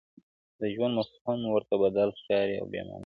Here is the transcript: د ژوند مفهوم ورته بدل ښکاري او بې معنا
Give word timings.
د 0.59 0.61
ژوند 0.73 0.93
مفهوم 0.99 1.39
ورته 1.47 1.75
بدل 1.83 2.09
ښکاري 2.19 2.55
او 2.61 2.65
بې 2.71 2.81
معنا 2.87 2.99